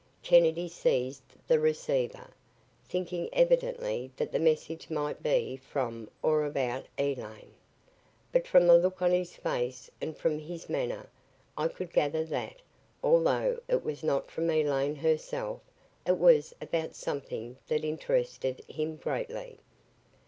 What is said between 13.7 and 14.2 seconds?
was